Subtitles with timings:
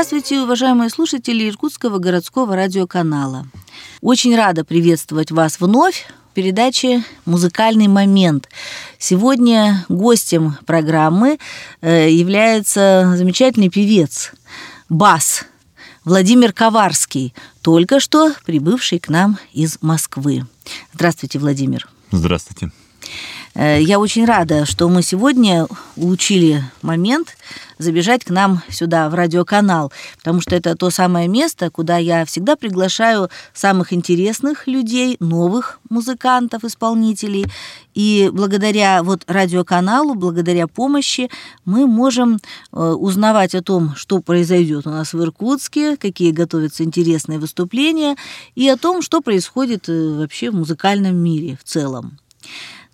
[0.00, 3.46] Здравствуйте, уважаемые слушатели Иркутского городского радиоканала.
[4.00, 8.48] Очень рада приветствовать вас вновь в передаче «Музыкальный момент».
[8.96, 11.38] Сегодня гостем программы
[11.82, 14.32] э, является замечательный певец,
[14.88, 15.44] бас
[16.06, 20.46] Владимир Коварский, только что прибывший к нам из Москвы.
[20.94, 21.86] Здравствуйте, Владимир.
[22.10, 22.68] Здравствуйте.
[22.68, 22.70] Э,
[23.54, 27.36] я очень рада, что мы сегодня улучили момент
[27.80, 32.56] забежать к нам сюда, в радиоканал, потому что это то самое место, куда я всегда
[32.56, 37.46] приглашаю самых интересных людей, новых музыкантов, исполнителей.
[37.94, 41.30] И благодаря вот радиоканалу, благодаря помощи
[41.64, 47.38] мы можем э, узнавать о том, что произойдет у нас в Иркутске, какие готовятся интересные
[47.38, 48.16] выступления,
[48.54, 52.18] и о том, что происходит э, вообще в музыкальном мире в целом.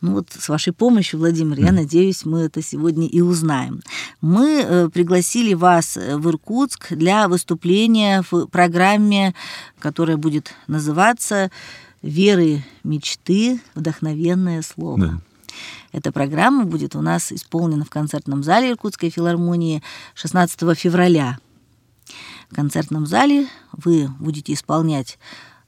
[0.02, 3.80] Ну вот с вашей помощью, Владимир, я надеюсь, мы это сегодня и узнаем.
[4.20, 9.34] Мы э, пригласили вас э, в Иркутск для выступления в программе,
[9.78, 11.50] которая будет называться
[12.02, 14.98] «Веры, мечты, вдохновенное слово».
[14.98, 15.20] Да.
[15.92, 19.82] Эта программа будет у нас исполнена в концертном зале Иркутской филармонии
[20.14, 21.38] 16 февраля.
[22.50, 25.18] В концертном зале вы будете исполнять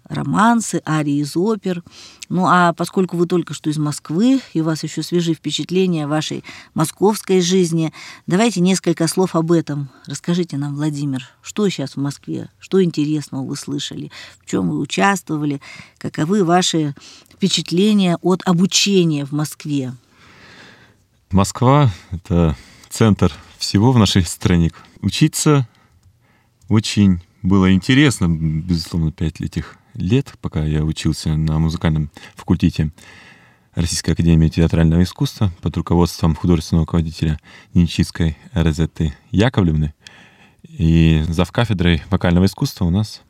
[0.08, 1.82] романсы, арии из опер.
[2.28, 6.44] Ну а поскольку вы только что из Москвы, и у вас еще свежие впечатления вашей
[6.74, 7.92] московской жизни,
[8.26, 9.88] давайте несколько слов об этом.
[10.06, 15.60] Расскажите нам, Владимир, что сейчас в Москве, что интересного вы слышали, в чем вы участвовали,
[15.98, 16.94] каковы ваши
[17.32, 19.94] впечатления от обучения в Москве?
[21.30, 22.56] Москва— это
[22.88, 24.72] центр всего в нашей стране.
[25.00, 25.68] Учиться
[26.68, 32.90] очень было интересно, безусловно, пять этих лет, пока я учился на музыкальном факультете
[33.74, 37.38] Российской Академии Театрального Искусства под руководством художественного руководителя
[37.74, 39.94] Нечистской Розетты Яковлевны.
[40.62, 43.22] И зав кафедрой вокального искусства у нас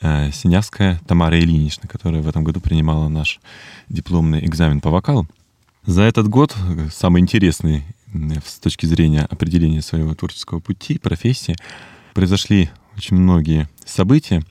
[0.00, 3.40] э, Синявская Тамара Ильинична, которая в этом году принимала наш
[3.88, 5.26] дипломный экзамен по вокалу.
[5.86, 6.54] За этот год
[6.92, 7.84] самый интересный
[8.44, 11.56] с точки зрения определения своего творческого пути, профессии,
[12.14, 14.42] произошли очень многие события,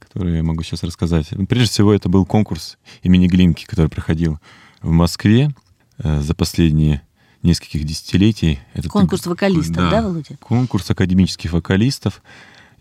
[0.00, 1.28] которые я могу сейчас рассказать.
[1.48, 4.38] Прежде всего, это был конкурс имени Глинки, который проходил
[4.82, 5.54] в Москве
[5.98, 7.02] э, за последние
[7.42, 8.58] нескольких десятилетий.
[8.74, 10.36] Это конкурс вокалистов, да, да, Володя?
[10.40, 12.22] Конкурс академических вокалистов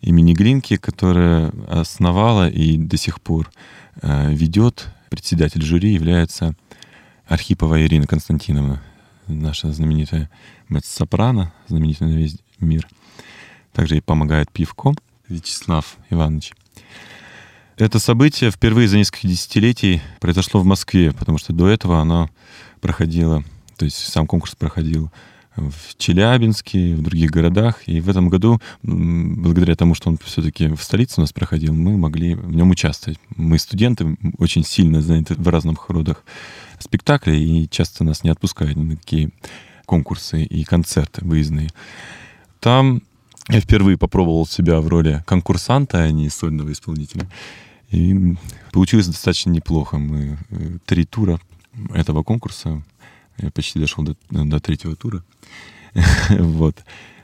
[0.02, 3.52] имени Глинки, которая основала и до сих пор
[4.02, 4.88] э, ведет.
[5.10, 6.56] Председатель жюри является
[7.28, 8.82] Архипова Ирина Константиновна,
[9.28, 10.30] наша знаменитая
[10.70, 12.88] меццо-сопрано, знаменитая на весь мир.
[13.74, 14.94] Также ей помогает Пивко
[15.28, 16.54] Вячеслав Иванович.
[17.80, 22.30] Это событие впервые за несколько десятилетий произошло в Москве, потому что до этого оно
[22.82, 23.42] проходило,
[23.78, 25.10] то есть сам конкурс проходил
[25.56, 27.88] в Челябинске, в других городах.
[27.88, 31.98] И в этом году, благодаря тому, что он все-таки в столице у нас проходил, мы
[31.98, 33.18] могли в нем участвовать.
[33.38, 36.26] Мы студенты, очень сильно заняты в разных родах
[36.80, 39.30] спектаклей, и часто нас не отпускают ни на какие
[39.86, 41.70] конкурсы и концерты выездные.
[42.60, 43.04] Там
[43.48, 47.30] я впервые попробовал себя в роли конкурсанта, а не сольного исполнителя.
[47.92, 48.36] И
[48.72, 49.98] получилось достаточно неплохо.
[49.98, 51.40] Мы э, три тура
[51.94, 52.82] этого конкурса,
[53.38, 55.24] я почти дошел до, до третьего тура,
[56.30, 56.76] вот,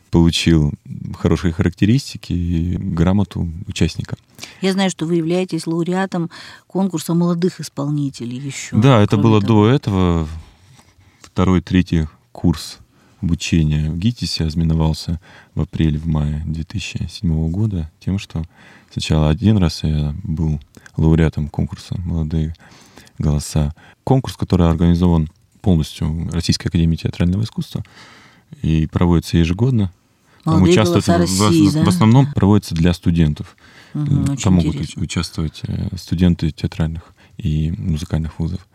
[0.09, 0.73] получил
[1.17, 4.17] хорошие характеристики и грамоту участника.
[4.61, 6.29] Я знаю, что вы являетесь лауреатом
[6.67, 8.75] конкурса молодых исполнителей еще.
[8.77, 9.65] Да, это было того.
[9.65, 10.27] до этого.
[11.21, 12.79] Второй, третий курс
[13.25, 15.19] обучения в ГИТИСе ознаменовался
[15.55, 18.43] в апреле, в мае 2007 года тем, что
[18.91, 20.59] сначала один раз я был
[20.95, 22.55] лауреатом конкурса «Молодые
[23.17, 23.73] голоса».
[24.03, 25.29] Конкурс, который организован
[25.61, 27.83] полностью Российской Академией театрального искусства
[28.61, 29.91] и проводится ежегодно.
[30.43, 31.83] Там участвуют, России, в, да?
[31.83, 33.57] в основном проводится для студентов.
[33.95, 35.01] Угу, Там могут интересно.
[35.01, 38.67] участвовать э, студенты театральных и музыкальных вузов.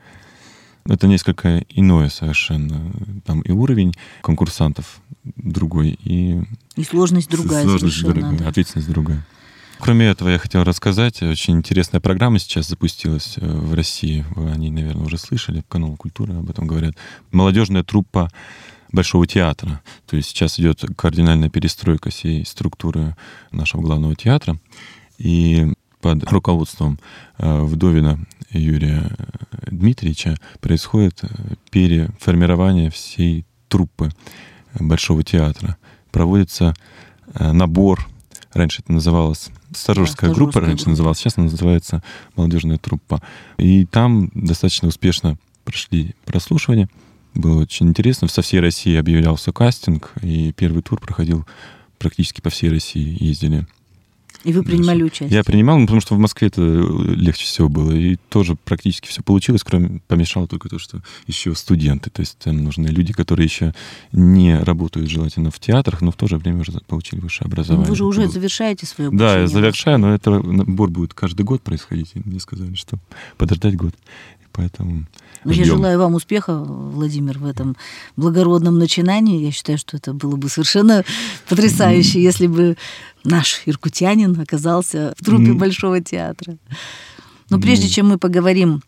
[0.86, 2.92] Это несколько иное совершенно.
[3.24, 6.42] Там и уровень конкурсантов другой, и...
[6.76, 8.48] И сложность другая сложность другая, да.
[8.48, 9.24] ответственность другая.
[9.78, 14.26] Кроме этого, я хотел рассказать, очень интересная программа сейчас запустилась э, в России.
[14.36, 16.94] Вы о ней, наверное, уже слышали, канал культуры об этом говорят.
[17.32, 18.30] Молодежная труппа
[18.92, 19.80] Большого театра.
[20.06, 23.16] То есть сейчас идет кардинальная перестройка всей структуры
[23.52, 24.58] нашего главного театра.
[25.16, 26.98] И под руководством
[27.38, 28.18] э, Вдовина
[28.50, 29.16] Юрия
[29.66, 31.28] Дмитриевича происходит э,
[31.70, 34.10] переформирование всей труппы
[34.78, 35.76] Большого театра.
[36.10, 36.74] Проводится
[37.34, 38.08] э, набор,
[38.52, 40.90] раньше это называлось Сторожская группа, раньше группа.
[40.90, 42.02] называлась, сейчас она называется
[42.36, 43.22] Молодежная труппа.
[43.58, 46.88] И там достаточно успешно прошли прослушивания.
[47.34, 48.26] Было очень интересно.
[48.26, 51.46] Со всей России объявлялся кастинг, и первый тур проходил
[51.98, 53.66] практически по всей России ездили.
[54.42, 55.36] И вы принимали участие?
[55.36, 57.92] Я принимал, ну, потому что в Москве это легче всего было.
[57.92, 62.08] И тоже практически все получилось, кроме помешало только то, что еще студенты.
[62.10, 63.74] То есть там нужны люди, которые еще
[64.12, 67.84] не работают желательно в театрах, но в то же время уже получили высшее образование.
[67.84, 69.34] Ну, вы же уже завершаете свое обучение.
[69.34, 72.12] Да, я завершаю, но это набор будет каждый год происходить.
[72.14, 72.98] И мне сказали, что
[73.36, 73.94] подождать год.
[74.52, 75.06] Поэтому
[75.44, 77.76] ну, я желаю вам успеха, Владимир, в этом
[78.16, 79.42] благородном начинании.
[79.42, 81.04] Я считаю, что это было бы совершенно
[81.48, 82.76] потрясающе, если бы
[83.24, 86.56] наш иркутянин оказался в трупе Большого театра.
[87.48, 88.82] Но прежде чем мы поговорим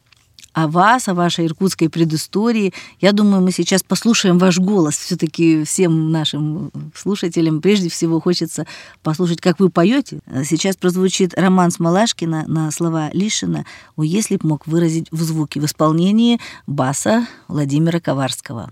[0.52, 2.72] о вас, о вашей иркутской предыстории.
[3.00, 4.96] Я думаю, мы сейчас послушаем ваш голос.
[4.96, 8.66] Все-таки всем нашим слушателям прежде всего хочется
[9.02, 10.20] послушать, как вы поете.
[10.44, 13.64] Сейчас прозвучит роман Смолашкина на слова Лишина
[13.96, 18.70] «О, если б мог выразить в звуке» в исполнении баса Владимира Коварского.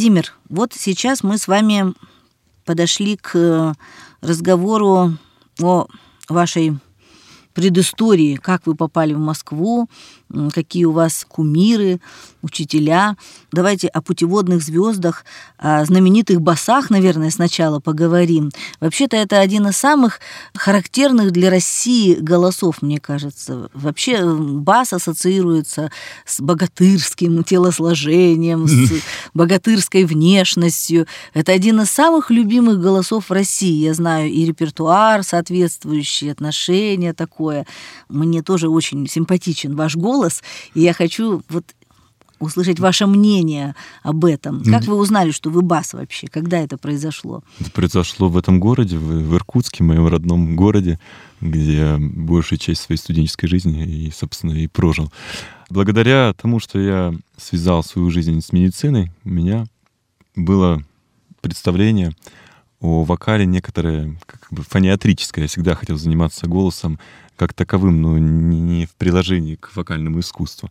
[0.00, 1.92] Владимир, вот сейчас мы с вами
[2.64, 3.76] подошли к
[4.22, 5.18] разговору
[5.60, 5.88] о
[6.26, 6.78] вашей
[7.54, 9.88] предыстории, как вы попали в Москву,
[10.52, 12.00] какие у вас кумиры,
[12.42, 13.16] учителя.
[13.52, 15.24] Давайте о путеводных звездах,
[15.58, 18.50] о знаменитых басах, наверное, сначала поговорим.
[18.80, 20.20] Вообще-то это один из самых
[20.54, 23.68] характерных для России голосов, мне кажется.
[23.74, 25.90] Вообще бас ассоциируется
[26.24, 29.02] с богатырским телосложением, с
[29.34, 31.06] богатырской внешностью.
[31.34, 33.84] Это один из самых любимых голосов в России.
[33.84, 37.39] Я знаю и репертуар соответствующий, отношения такое.
[38.08, 40.42] Мне тоже очень симпатичен ваш голос
[40.74, 41.64] и я хочу вот
[42.40, 44.64] услышать ваше мнение об этом.
[44.64, 46.26] Как вы узнали, что вы бас вообще?
[46.26, 47.44] Когда это произошло?
[47.60, 50.98] Это произошло в этом городе, в, в Иркутске, моем родном городе,
[51.40, 55.12] где большую часть своей студенческой жизни и, собственно, и прожил.
[55.68, 59.66] Благодаря тому, что я связал свою жизнь с медициной, у меня
[60.34, 60.82] было
[61.42, 62.12] представление
[62.80, 65.44] о вокале некоторое как бы фониатрическое.
[65.44, 66.98] Я всегда хотел заниматься голосом
[67.40, 70.70] как таковым, но не в приложении к вокальному искусству.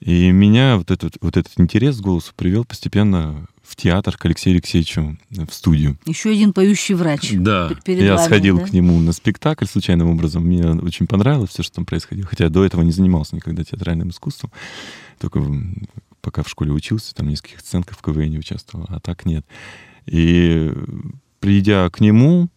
[0.00, 4.56] И меня вот этот, вот этот интерес к голосу привел постепенно в театр к Алексею
[4.56, 5.96] Алексеевичу в студию.
[6.06, 7.30] Еще один поющий врач.
[7.34, 8.66] Да, перед я вами, сходил да?
[8.66, 10.44] к нему на спектакль случайным образом.
[10.44, 12.26] Мне очень понравилось все, что там происходило.
[12.26, 14.50] Хотя до этого не занимался никогда театральным искусством.
[15.20, 15.40] Только
[16.22, 19.46] пока в школе учился, там нескольких сценках в КВН не участвовал, а так нет.
[20.06, 20.72] И
[21.38, 22.48] придя к нему,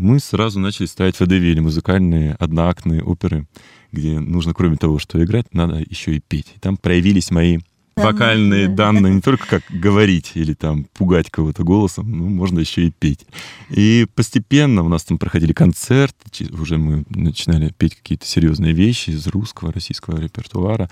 [0.00, 3.46] мы сразу начали ставить водевили, музыкальные одноактные оперы,
[3.92, 6.54] где нужно, кроме того, что играть, надо еще и петь.
[6.56, 7.58] И там проявились мои
[8.00, 12.90] вокальные данные, не только как говорить или там пугать кого-то голосом, ну, можно еще и
[12.90, 13.26] петь.
[13.68, 19.26] И постепенно у нас там проходили концерты, уже мы начинали петь какие-то серьезные вещи из
[19.26, 20.88] русского, российского репертуара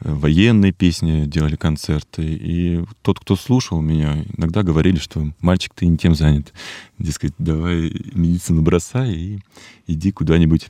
[0.00, 2.22] военные песни, делали концерты.
[2.22, 6.52] И тот, кто слушал меня, иногда говорили, что мальчик, ты не тем занят.
[6.98, 9.38] Дескать, давай медицину бросай и
[9.86, 10.68] иди куда-нибудь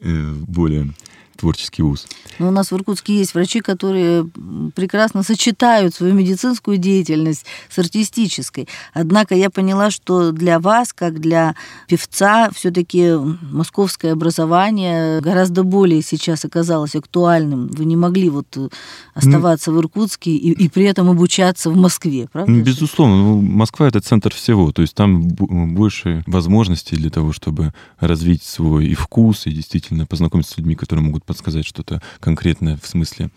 [0.00, 0.92] э, более
[1.36, 2.06] творческий вуз.
[2.38, 4.28] Но у нас в Иркутске есть врачи, которые
[4.74, 8.68] прекрасно сочетают свою медицинскую деятельность с артистической.
[8.92, 11.54] Однако я поняла, что для вас, как для
[11.88, 13.12] певца, все-таки
[13.50, 17.68] московское образование гораздо более сейчас оказалось актуальным.
[17.68, 18.68] Вы не могли вот э,
[19.14, 22.52] оставаться ну, в Иркутске и, и при этом обучаться в Москве, правда?
[22.52, 23.16] Безусловно.
[23.16, 24.72] Ну, Москва— это центр всего.
[24.72, 30.54] То есть там больше возможностей для того, чтобы развить свой и вкус, и действительно познакомиться
[30.54, 33.30] с людьми, которые могут подсказать что-то конкретное в смысле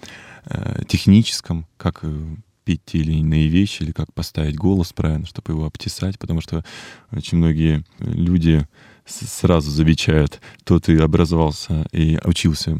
[0.46, 5.53] э, техническом, как э, петь те или иные вещи, или как поставить голос правильно, чтобы
[5.53, 6.63] его обтесать, потому что
[7.12, 8.67] очень многие люди
[9.05, 12.79] сразу замечают, то ты образовался и учился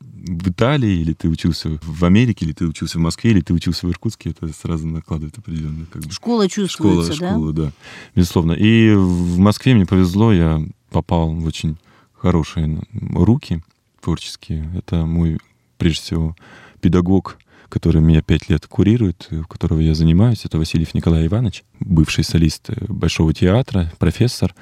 [0.00, 3.86] в Италии, или ты учился в Америке, или ты учился в Москве, или ты учился
[3.86, 5.86] в Иркутске, это сразу накладывает определенно.
[5.90, 7.32] Как бы, школа чувствуется, школа, да?
[7.32, 7.72] Школа, да,
[8.14, 8.52] безусловно.
[8.52, 11.78] И в Москве мне повезло, я попал в очень
[12.12, 13.62] хорошие руки,
[14.00, 14.70] творческие.
[14.76, 15.38] Это мой,
[15.78, 16.36] прежде всего,
[16.80, 17.38] педагог,
[17.68, 20.44] который меня пять лет курирует, у которого я занимаюсь.
[20.44, 24.54] Это Васильев Николай Иванович, бывший солист Большого театра, профессор,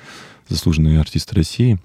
[0.48, 1.78] заслуженный артист России.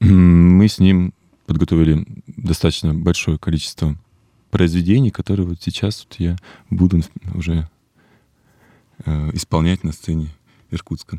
[0.00, 1.12] Мы с ним
[1.46, 3.96] подготовили достаточно большое количество
[4.50, 6.36] произведений, которые вот сейчас вот я
[6.70, 7.02] буду
[7.34, 7.68] уже
[9.04, 10.28] э, исполнять на сцене
[10.70, 11.18] Иркутска.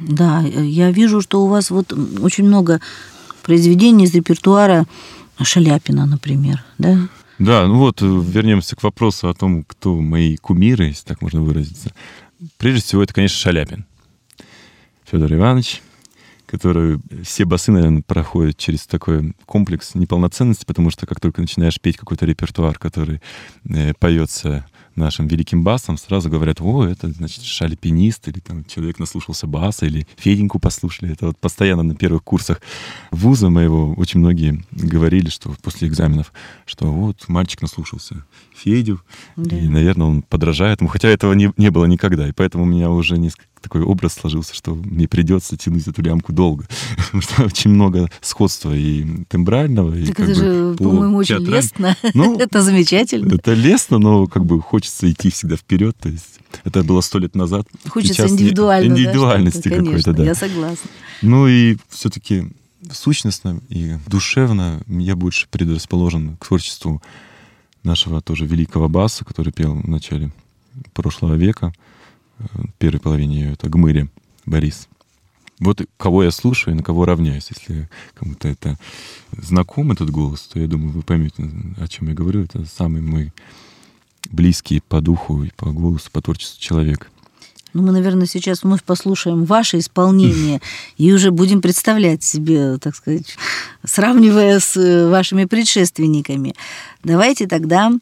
[0.00, 2.80] Да, я вижу, что у вас вот очень много
[3.48, 4.84] произведений из репертуара
[5.42, 7.08] Шаляпина, например, да?
[7.38, 11.40] Да, ну вот э, вернемся к вопросу о том, кто мои кумиры, если так можно
[11.40, 11.94] выразиться.
[12.58, 13.86] Прежде всего, это, конечно, Шаляпин.
[15.10, 15.80] Федор Иванович,
[16.44, 21.96] который все басы, наверное, проходят через такой комплекс неполноценности, потому что как только начинаешь петь
[21.96, 23.22] какой-то репертуар, который
[23.66, 24.66] э, поется
[24.98, 30.06] нашим великим басом, сразу говорят, о, это, значит, шальпинист, или там человек наслушался баса, или
[30.16, 31.12] Феденьку послушали.
[31.12, 32.60] Это вот постоянно на первых курсах
[33.10, 36.32] вуза моего очень многие говорили, что после экзаменов,
[36.66, 38.24] что вот мальчик наслушался
[38.54, 39.00] Федю,
[39.36, 39.56] да.
[39.56, 42.90] и, наверное, он подражает ему, хотя этого не, не было никогда, и поэтому у меня
[42.90, 47.70] уже несколько такой образ сложился, что мне придется тянуть эту лямку долго, потому что очень
[47.70, 51.96] много сходства и тембрального, и так как это бы, же, по-моему, очень лестно.
[52.14, 53.34] Ну, это замечательно.
[53.34, 57.34] Это лестно, но как бы хочется идти всегда вперед, то есть это было сто лет
[57.34, 57.66] назад.
[57.88, 60.24] Хочется индивидуально, индивидуальности да, какой-то, да.
[60.24, 60.90] Я согласна.
[61.22, 62.48] Ну и все-таки
[62.90, 67.02] сущностно и душевно я больше предрасположен к творчеству
[67.82, 70.30] нашего тоже великого баса, который пел в начале
[70.92, 71.72] прошлого века
[72.78, 74.08] первой половине это Гмыри
[74.46, 74.88] Борис.
[75.60, 77.48] Вот кого я слушаю и на кого равняюсь.
[77.50, 78.78] Если кому-то это
[79.32, 82.44] знаком, этот голос, то я думаю, вы поймете, о чем я говорю.
[82.44, 83.32] Это самый мой
[84.30, 87.10] близкий по духу и по голосу, по творчеству человек.
[87.74, 90.60] Ну, мы, наверное, сейчас вновь послушаем ваше исполнение
[90.96, 93.36] и уже будем представлять себе, так сказать,
[93.84, 96.54] сравнивая с э, вашими предшественниками.
[97.04, 97.92] Давайте тогда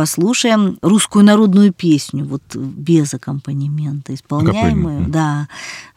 [0.00, 5.08] послушаем русскую народную песню, вот без аккомпанемента, исполняемую.
[5.08, 5.46] Да,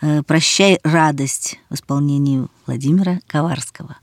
[0.01, 3.95] э, «Прощай, радость» в исполнении Владимира Коварского.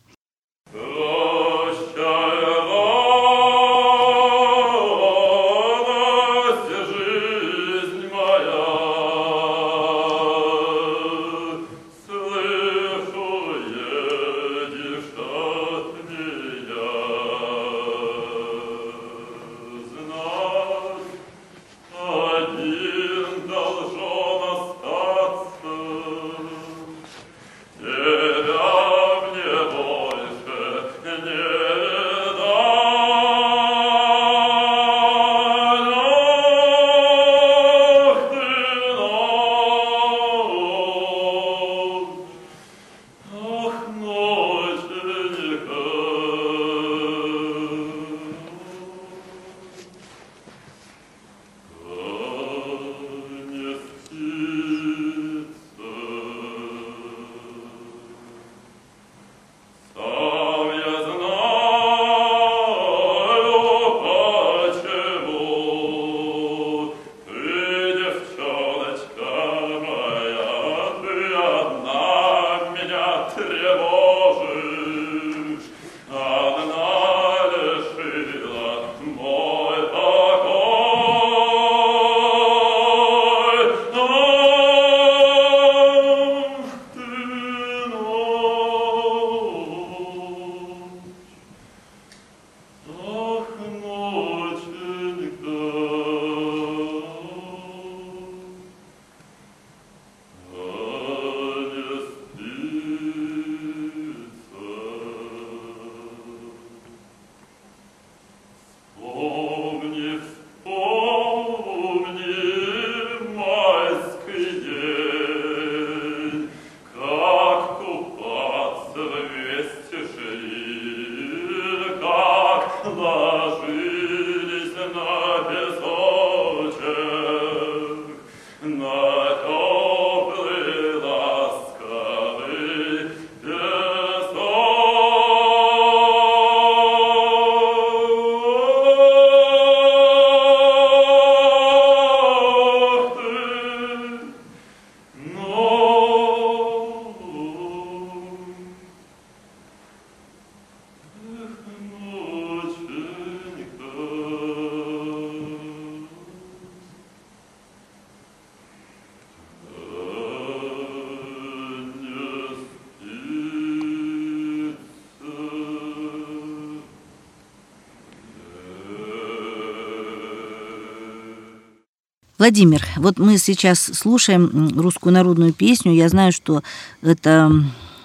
[172.41, 175.93] Владимир, вот мы сейчас слушаем русскую народную песню.
[175.93, 176.63] Я знаю, что
[177.03, 177.53] это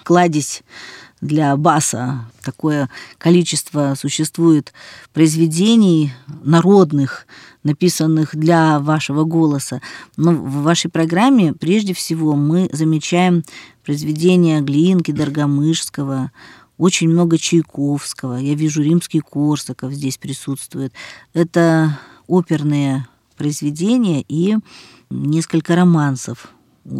[0.04, 0.62] кладезь
[1.22, 2.26] для баса.
[2.44, 4.74] Такое количество существует
[5.14, 6.12] произведений
[6.44, 7.26] народных,
[7.64, 9.80] написанных для вашего голоса.
[10.18, 13.42] Но в вашей программе прежде всего мы замечаем
[13.86, 16.30] произведения Глинки, Доргомышского,
[16.76, 18.36] очень много Чайковского.
[18.36, 20.92] Я вижу римский Корсаков здесь присутствует.
[21.32, 24.56] Это оперные произведения и
[25.10, 26.52] несколько романсов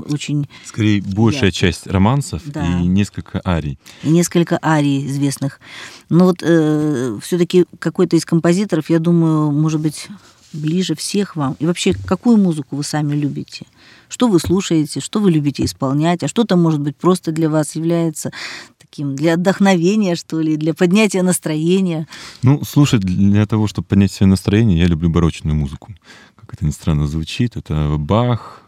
[0.09, 0.49] очень...
[0.65, 2.81] Скорее, большая часть романсов да.
[2.81, 3.79] и несколько арий.
[4.03, 5.61] И несколько арий известных.
[6.09, 10.09] Но вот э, все-таки какой-то из композиторов, я думаю, может быть,
[10.53, 11.57] ближе всех вам.
[11.59, 13.67] И вообще, какую музыку вы сами любите?
[14.09, 18.31] Что вы слушаете, что вы любите исполнять, а что-то, может быть, просто для вас является
[18.79, 22.07] таким для отдохновения, что ли, для поднятия настроения?
[22.43, 25.95] Ну, слушать для того, чтобы поднять себе настроение, я люблю барочную музыку.
[26.37, 28.63] Как это ни странно звучит, это Бах,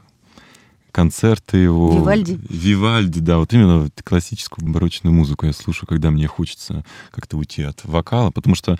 [0.90, 1.92] концерты его.
[1.92, 2.40] Вивальди?
[2.48, 7.85] Вивальди, да, вот именно классическую барочную музыку я слушаю, когда мне хочется как-то уйти от
[7.85, 8.77] вокала, потому что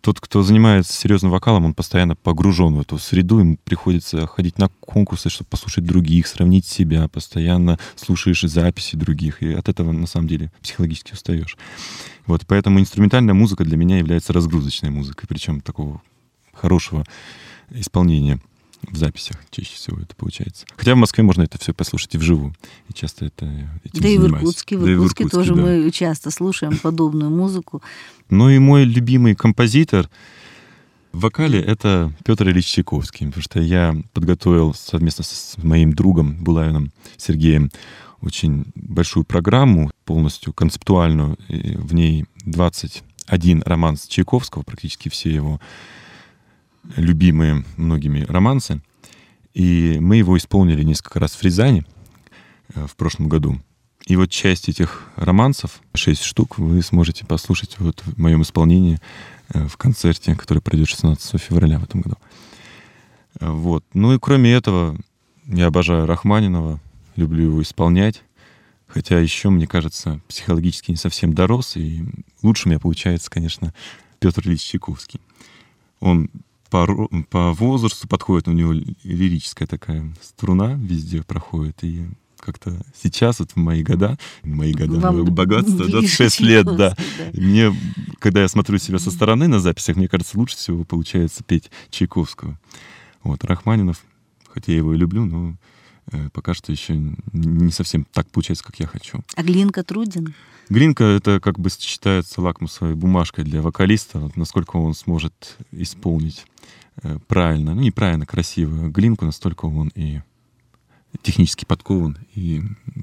[0.00, 4.68] тот, кто занимается серьезным вокалом, он постоянно погружен в эту среду, ему приходится ходить на
[4.80, 10.28] конкурсы, чтобы послушать других, сравнить себя, постоянно слушаешь записи других, и от этого на самом
[10.28, 11.56] деле психологически устаешь.
[12.26, 16.02] Вот, поэтому инструментальная музыка для меня является разгрузочной музыкой, причем такого
[16.52, 17.04] хорошего
[17.70, 18.40] исполнения
[18.82, 20.66] в записях чаще всего это получается.
[20.76, 22.54] Хотя в Москве можно это все послушать и вживую.
[22.88, 23.46] И часто это
[23.84, 24.76] этим Да и в Иркутске.
[24.76, 25.62] В Иркутске, да тоже да.
[25.62, 27.82] мы часто слушаем подобную музыку.
[28.30, 30.08] Ну и мой любимый композитор
[31.12, 36.92] в вокале это Петр Ильич Чайковский, потому что я подготовил совместно с моим другом Булавиным
[37.16, 37.70] Сергеем
[38.20, 41.36] очень большую программу, полностью концептуальную.
[41.48, 45.60] И в ней 21 романс Чайковского, практически все его
[46.96, 48.80] любимые многими романсы.
[49.54, 51.84] И мы его исполнили несколько раз в Рязани
[52.74, 53.60] э, в прошлом году.
[54.06, 58.98] И вот часть этих романсов, шесть штук, вы сможете послушать вот в моем исполнении
[59.52, 62.16] э, в концерте, который пройдет 16 февраля в этом году.
[63.40, 63.84] Вот.
[63.94, 64.96] Ну и кроме этого,
[65.46, 66.80] я обожаю Рахманинова,
[67.16, 68.22] люблю его исполнять.
[68.86, 72.04] Хотя еще, мне кажется, психологически не совсем дорос, и
[72.42, 73.72] лучше у меня получается, конечно,
[74.18, 75.20] Петр Ильич Чайковский.
[76.00, 76.28] Он
[76.70, 76.86] по,
[77.28, 82.06] по возрасту подходит, у него лирическая такая струна везде проходит, и
[82.38, 86.76] как-то сейчас, вот в мои года, мои года, Вам моего богатства, 26 лет, да.
[86.76, 86.96] да.
[87.34, 87.74] Мне,
[88.18, 92.58] когда я смотрю себя со стороны на записях, мне кажется, лучше всего получается петь Чайковского.
[93.22, 94.02] Вот, Рахманинов,
[94.48, 95.54] хотя я его и люблю, но
[96.32, 96.96] пока что еще
[97.32, 99.20] не совсем так получается, как я хочу.
[99.36, 100.34] А Глинка труден?
[100.68, 106.46] Глинка— это как бы считается лакмусовой бумажкой для вокалиста, вот насколько он сможет исполнить
[107.02, 110.20] э, правильно, ну, неправильно, красиво глинку, настолько он и
[111.22, 112.62] технически подкован, и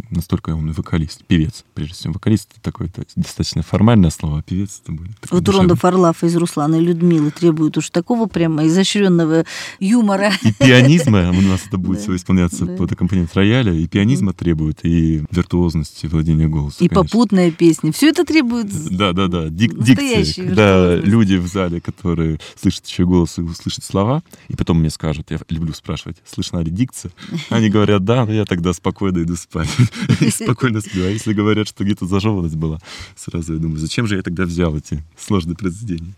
[0.09, 2.13] настолько он вокалист, певец, прежде всего.
[2.13, 5.67] Вокалист— это такое -то достаточно формальное слово, а певец— это более Вот душевный.
[5.67, 9.45] Рондов Орлав из Руслана и Людмилы требует уж такого прямо изощренного
[9.79, 10.31] юмора.
[10.43, 15.23] И пианизма, у нас это будет все исполняться под аккомпанемент рояля, и пианизма требует, и
[15.29, 16.85] виртуозности владения голосом.
[16.85, 17.91] И попутная песня.
[17.91, 20.47] Все это требует Да-да-да, дикции.
[20.47, 25.31] Когда люди в зале, которые слышат еще голос и услышат слова, и потом мне скажут,
[25.31, 27.11] я люблю спрашивать, слышна ли дикция,
[27.49, 29.69] они говорят, говорят да, но я тогда спокойно иду спать.
[30.31, 31.05] Спокойно сплю.
[31.05, 32.79] А если говорят, что где-то зажеванность была,
[33.15, 36.13] сразу я думаю, зачем же я тогда взял эти сложные произведения?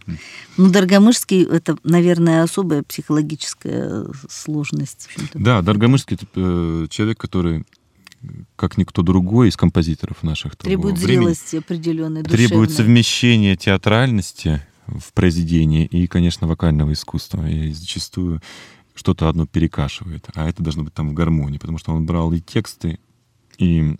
[0.58, 5.10] Ну, Доргомышский— это, наверное, особая психологическая сложность.
[5.34, 7.64] Да, Доргомышский— это э, человек, который
[8.58, 10.58] как никто другой из композиторов наших.
[10.58, 12.48] Требует зрелости определенной, душевной.
[12.48, 17.48] Требует совмещения театральности в произведении и, конечно, вокального искусства.
[17.48, 18.42] И зачастую
[19.00, 22.42] что-то одно перекашивает, а это должно быть там в гармонии, потому что он брал и
[22.42, 23.00] тексты,
[23.58, 23.96] и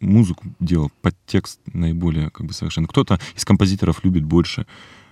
[0.00, 2.88] музыку делал под текст наиболее как бы совершенно.
[2.88, 4.66] Кто-то из композиторов любит больше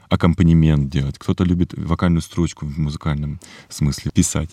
[0.09, 4.51] аккомпанемент делать, кто-то любит вокальную строчку в музыкальном смысле писать.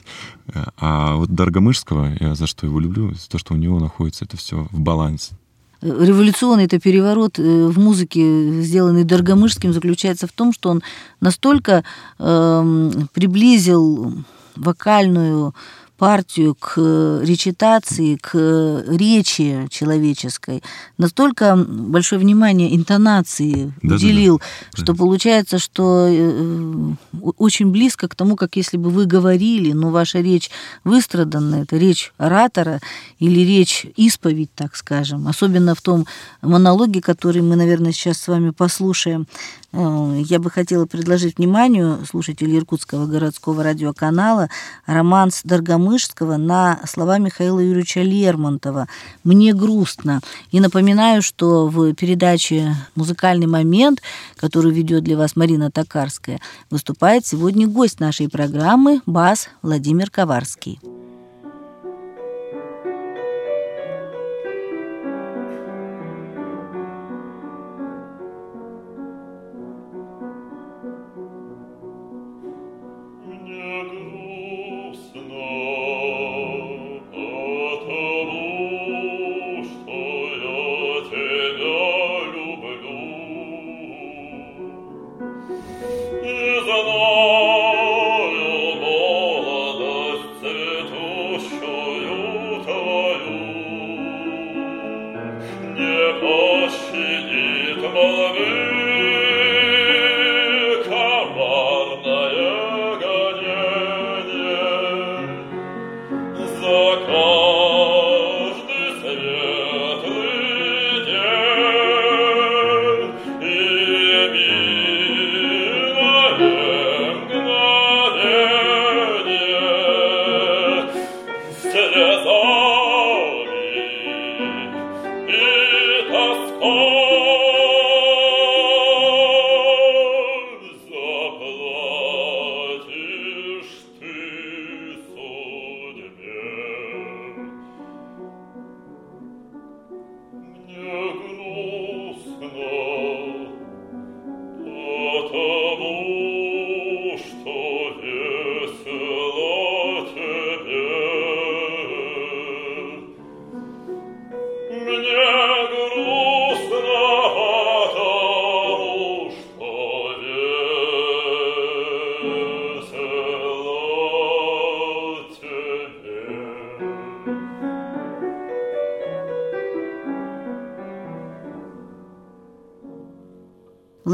[0.54, 4.36] А вот Даргомышского, я за что его люблю, за то, что у него находится это
[4.36, 5.36] все в балансе.
[5.82, 10.82] Революционный это переворот э, в музыке, сделанный Доргомышским, заключается в том, что он
[11.22, 11.84] настолько
[12.18, 14.26] э, приблизил
[14.58, 15.54] вокальную
[15.98, 20.62] партию к э, речитации, к э, речи человеческой,
[20.98, 24.84] настолько большое внимание интонации да, уделил, да, да.
[24.84, 26.94] что получается, что э,
[27.38, 30.52] очень близко к тому, как если бы вы говорили, но ваша речь
[30.84, 32.80] выстраданная, это речь оратора
[33.18, 36.06] или речь исповедь, так скажем, особенно в том
[36.42, 39.28] монологе, который мы, наверное, сейчас с вами послушаем.
[39.74, 44.50] Э, я бы хотела предложить вниманию слушателей Иркутского городского радиоканала
[44.86, 48.88] романс Доргомышского на слова Михаила Юрьевича Лермонтова
[49.24, 50.22] «Мне грустно».
[50.52, 54.02] И напоминаю, что в передаче «Музыкальный момент»,
[54.38, 60.80] которую ведет для вас Марина Токарская, выступает сегодня гость нашей программы бас Владимир Коварский.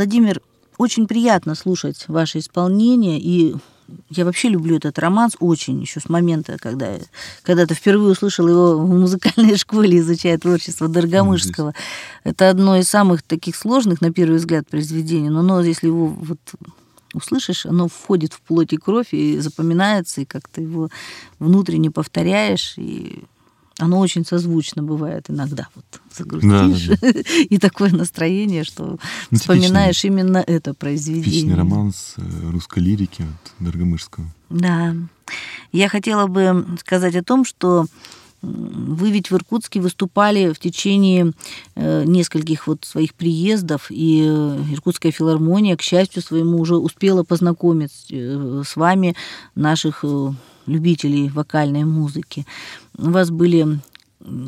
[0.03, 0.41] Владимир,
[0.77, 3.55] очень приятно слушать ваше исполнение, и
[4.09, 6.97] я вообще люблю этот романс очень, еще с момента, когда
[7.43, 11.73] когда-то впервые услышал его в музыкальной школе, изучая творчество Доргомышского.
[12.25, 16.39] Это одно из самых таких сложных, на первый взгляд, произведений, но, но если его вот
[17.13, 20.89] услышишь, оно входит в плоть и кровь и запоминается, и как-то его
[21.39, 23.23] внутренне повторяешь, и
[23.79, 25.67] оно очень созвучно бывает иногда.
[25.75, 27.19] Вот загрустишь, да, да, да.
[27.49, 28.99] и такое настроение, что
[29.31, 31.23] ну, вспоминаешь типичный, именно это произведение.
[31.23, 34.27] Типичный роман с э, русской лирики вот, Доргомышского.
[34.49, 34.95] Да.
[35.71, 37.87] Я хотела бы сказать о том, что
[38.43, 41.31] вы ведь в Иркутске выступали в течение
[41.75, 47.91] э, нескольких вот своих приездов, и э, Иркутская филармония, к счастью своему, уже успела познакомить
[48.09, 49.15] с вами
[49.55, 50.03] наших
[50.65, 52.45] любителей вокальной музыки.
[52.97, 53.79] У вас были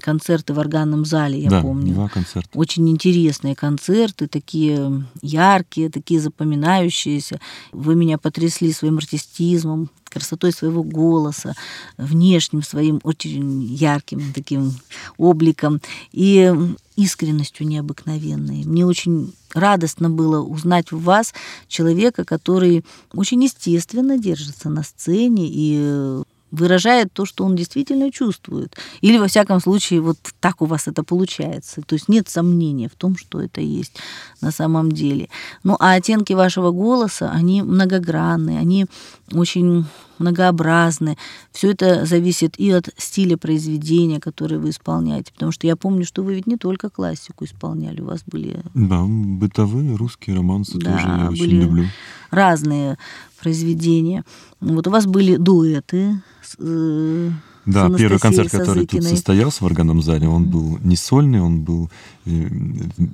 [0.01, 1.93] концерты в органном зале, я да, помню.
[1.93, 2.49] Два концерта.
[2.53, 7.39] Очень интересные концерты, такие яркие, такие запоминающиеся.
[7.71, 11.55] Вы меня потрясли своим артистизмом, красотой своего голоса,
[11.97, 14.73] внешним своим очень ярким таким
[15.17, 15.81] обликом
[16.13, 16.53] и
[16.95, 18.63] искренностью необыкновенной.
[18.63, 21.33] Мне очень радостно было узнать в вас
[21.67, 26.21] человека, который очень естественно держится на сцене и
[26.55, 28.75] выражает то, что он действительно чувствует.
[29.01, 31.81] Или, во всяком случае, вот так у вас это получается.
[31.81, 33.97] То есть нет сомнения в том, что это есть
[34.41, 35.29] на самом деле.
[35.63, 38.85] Ну, а оттенки вашего голоса, они многогранные, они
[39.31, 39.85] очень
[40.19, 41.17] многообразны.
[41.51, 45.33] Все это зависит и от стиля произведения, которое вы исполняете.
[45.33, 48.61] Потому что я помню, что вы ведь не только классику исполняли, у вас были...
[48.73, 51.85] Да, бытовые русские романсы да, тоже я очень люблю.
[52.31, 52.97] разные
[53.45, 54.23] произведения.
[54.59, 56.15] Вот у вас были дуэты
[56.59, 57.31] Э,
[57.65, 61.89] да, первый концерт, который тут состоялся в органном зале, он был не сольный, он был
[62.25, 62.47] э,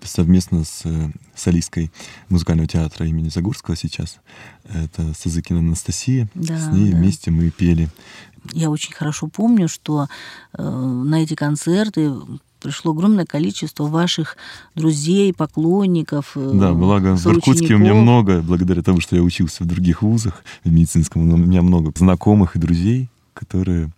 [0.03, 1.91] совместно с э, солисткой
[2.27, 4.19] музыкального театра имени Загурского сейчас.
[4.65, 6.29] Это Сазыкина Анастасия.
[6.35, 6.97] Да, с ней да.
[6.97, 7.89] вместе мы пели.
[8.51, 10.07] Я очень хорошо помню, что
[10.53, 12.11] э, на эти концерты
[12.61, 14.37] пришло огромное количество ваших
[14.75, 16.31] друзей, поклонников.
[16.35, 20.43] Да, благо в Иркутске у меня много, благодаря тому, что я учился в других вузах
[20.63, 23.89] в медицинском, у меня много знакомых и друзей, которые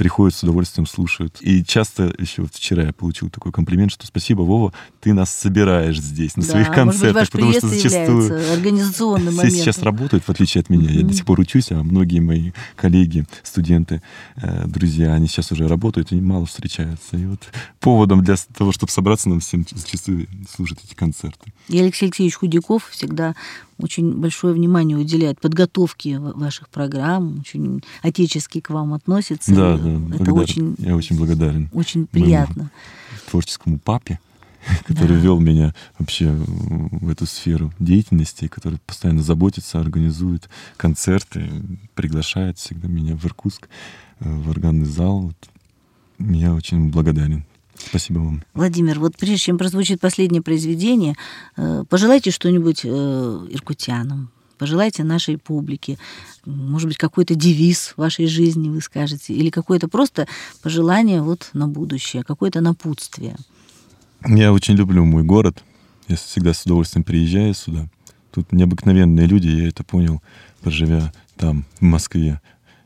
[0.00, 1.36] приходят с удовольствием слушают.
[1.42, 6.00] И часто еще вот вчера я получил такой комплимент, что спасибо, Вова, ты нас собираешь
[6.00, 10.30] здесь на Да, своих быть, концертах, ваш потому что зачастую организационным все сейчас работают, в
[10.30, 10.88] отличие от меня.
[10.88, 14.00] Я до сих пор учусь, а многие мои коллеги, студенты,
[14.36, 17.18] э, друзья, они сейчас уже работают и мало встречаются.
[17.18, 17.40] И вот
[17.78, 21.52] поводом для того, чтобы собраться нам всем зачастую служат эти концерты.
[21.68, 23.34] И Алексей Алексеевич Худяков всегда
[23.82, 29.54] очень большое внимание уделяет подготовке ва- ваших программ, очень отечески к вам относится.
[29.54, 32.70] Да, да, Это очень, я очень благодарен очень приятно.
[33.30, 34.18] творческому папе,
[34.86, 35.22] который Да.
[35.22, 41.50] вел меня вообще в эту сферу деятельности, который постоянно заботится, организует концерты,
[41.94, 43.68] приглашает всегда меня в Иркутск,
[44.20, 45.20] э, в органный зал.
[45.20, 45.50] Вот.
[46.18, 47.44] Я очень благодарен.
[47.74, 48.42] Спасибо вам.
[48.52, 51.14] Владимир, вот прежде чем прозвучит последнее произведение,
[51.56, 55.96] э, пожелайте что-нибудь э, иркутянам, пожелайте нашей публике,
[56.44, 60.28] может быть, какой-то девиз вашей жизни вы скажете, или какое-то просто
[60.62, 63.36] пожелание вот на будущее, какое-то напутствие.
[64.26, 65.64] Я очень люблю мой город.
[66.08, 67.88] Я всегда с удовольствием приезжаю сюда.
[68.32, 70.20] Тут необыкновенные люди, я это понял,
[70.60, 72.38] проживя там, в Москве.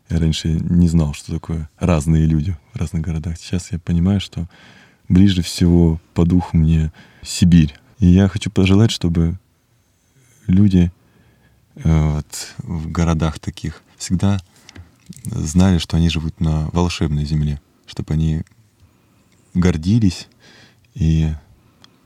[0.08, 3.37] Я раньше не знал, что такое разные люди в разных городах.
[3.37, 4.46] Сейчас я понимаю, что
[5.08, 7.74] ближе всего по духу мне Сибирь.
[7.98, 9.38] И я хочу пожелать, чтобы
[10.46, 10.92] люди
[11.74, 14.40] вот, в городах таких всегда
[15.24, 18.42] знали, что они живут на волшебной земле, чтобы они
[19.54, 20.28] гордились
[20.94, 21.32] и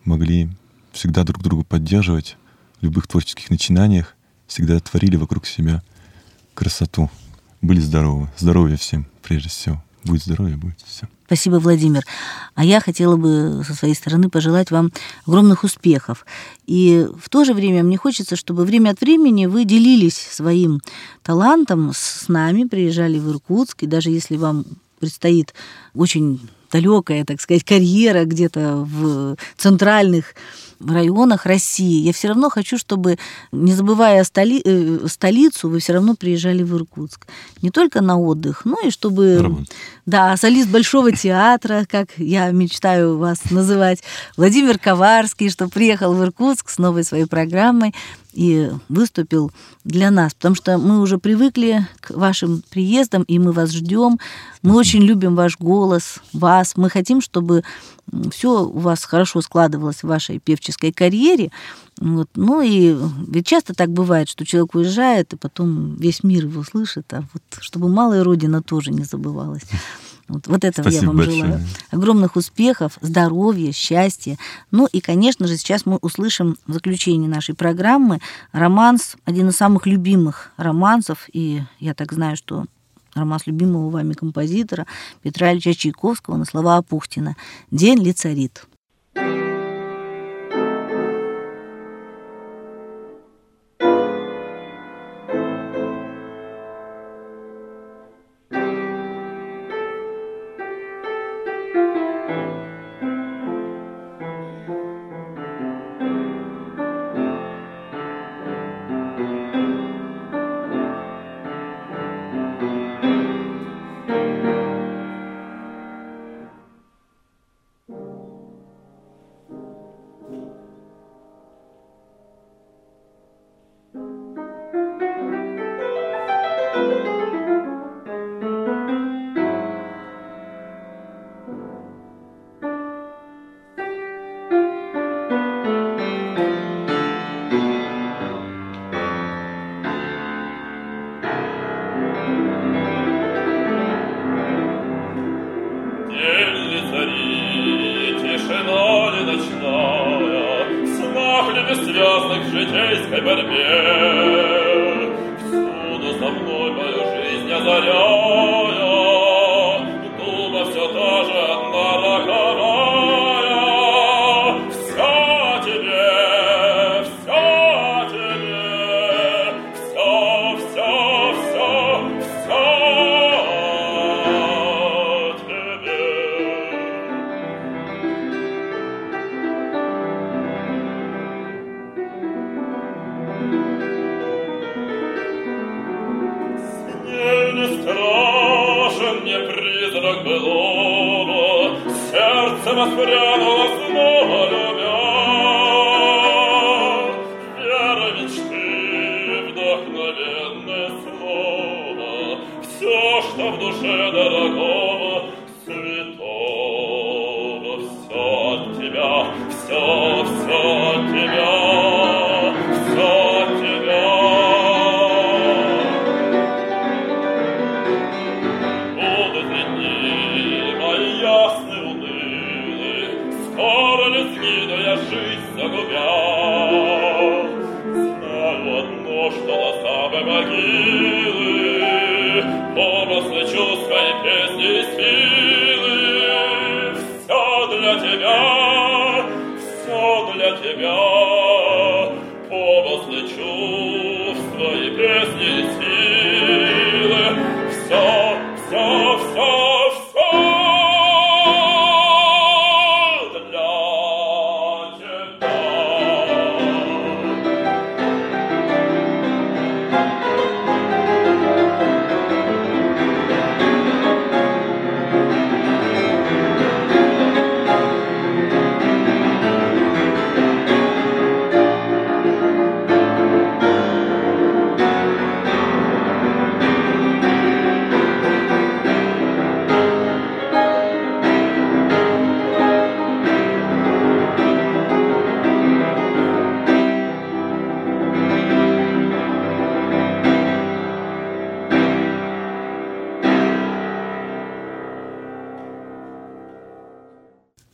[0.04, 0.50] могли
[0.92, 2.36] всегда друг друга поддерживать
[2.80, 5.82] в любых творческих начинаниях, всегда творили вокруг себя
[6.54, 7.10] красоту.
[7.60, 8.30] Были здоровы.
[8.36, 9.82] Здоровья всем, прежде всего.
[10.04, 11.08] Будет здоровье, будет все.
[11.26, 12.04] Спасибо, Владимир.
[12.54, 14.90] А я хотела бы со своей стороны пожелать вам
[15.26, 16.24] огромных успехов.
[16.66, 20.80] И в то же время мне хочется, чтобы время от времени вы делились своим
[21.22, 24.64] талантом с нами, приезжали в Иркутск, и даже если вам
[25.00, 25.52] предстоит
[25.94, 26.40] очень
[26.72, 30.34] далекая, так сказать, карьера где-то в центральных
[30.80, 33.18] районах России, я все равно хочу, чтобы,
[33.52, 37.26] не забывая столи, э, столицу, вы все равно приезжали в Иркутск.
[37.62, 39.38] Не только на отдых, но и чтобы...
[39.42, 39.70] Работать.
[40.06, 44.02] Да, солист Большого театра, как я мечтаю вас называть,
[44.38, 47.94] Владимир Коварский, что приехал в Иркутск с новой своей программой
[48.38, 49.50] и выступил
[49.82, 54.20] для нас, потому что мы уже привыкли к вашим приездам, и мы вас ждем.
[54.62, 56.76] Мы очень любим ваш голос, вас.
[56.76, 57.64] Мы хотим, чтобы
[58.30, 61.50] все у вас хорошо складывалось в вашей певческой карьере.
[62.00, 62.28] Вот.
[62.36, 62.96] Ну и
[63.26, 67.42] ведь часто так бывает, что человек уезжает, и потом весь мир его слышит, а вот
[67.60, 69.64] чтобы малая родина тоже не забывалась.
[70.28, 71.44] Вот, вот этого Спасибо я вам большое.
[71.44, 71.66] желаю.
[71.90, 74.36] Огромных успехов, здоровья, счастья.
[74.70, 78.20] Ну и, конечно же, сейчас мы услышим в заключении нашей программы
[78.52, 82.66] романс, один из самых любимых романсов, и я так знаю, что
[83.14, 84.86] романс любимого вами композитора
[85.22, 87.36] Петра Ильича Чайковского на слова Апухтина
[87.70, 88.66] «День лицарит».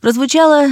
[0.05, 0.67] Прозвучала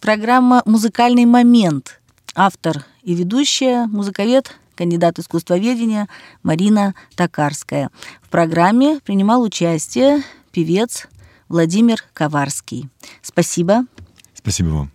[0.00, 2.00] программа «Музыкальный момент».
[2.36, 6.06] Автор и ведущая, музыковед, кандидат искусствоведения
[6.44, 7.90] Марина Токарская.
[8.22, 11.08] В программе принимал участие певец
[11.48, 12.88] Владимир Коварский.
[13.22, 13.86] Спасибо.
[14.34, 14.92] Спасибо вам.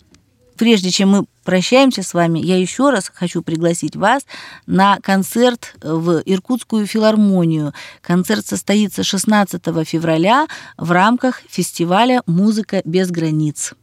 [0.57, 4.23] Прежде чем мы прощаемся с вами, я еще раз хочу пригласить вас
[4.65, 7.73] на концерт в Иркутскую филармонию.
[8.01, 13.73] Концерт состоится 16 февраля в рамках фестиваля «Музыка без границ».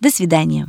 [0.00, 0.68] До свидания.